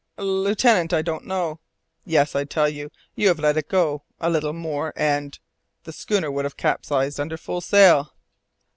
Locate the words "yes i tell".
2.05-2.67